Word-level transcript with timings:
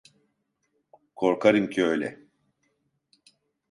Korkarım 1.15 1.69
ki 1.69 1.83
öyle. 1.85 2.19